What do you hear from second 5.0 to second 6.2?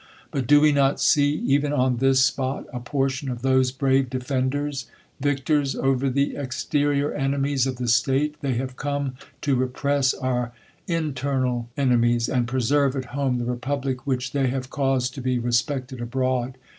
Victors over